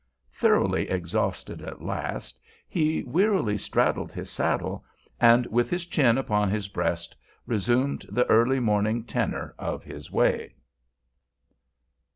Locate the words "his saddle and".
4.11-5.45